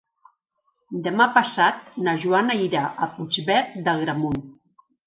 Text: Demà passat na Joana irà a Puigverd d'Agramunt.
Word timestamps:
Demà 1.09 1.27
passat 1.35 1.93
na 2.09 2.17
Joana 2.25 2.59
irà 2.71 2.85
a 3.09 3.13
Puigverd 3.15 3.79
d'Agramunt. 3.87 4.47